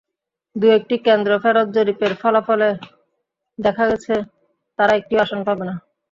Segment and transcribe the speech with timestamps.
[0.55, 2.69] দু-একটি কেন্দ্রফেরত জরিপের ফলাফলে
[3.59, 4.13] দেখা গেছে,
[4.79, 5.75] তারা একটিও আসন পাবে না।